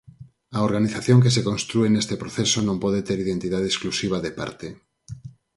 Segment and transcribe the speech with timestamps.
[0.57, 4.67] A organización que se constrúe neste proceso non pode ter identidade exclusiva de parte.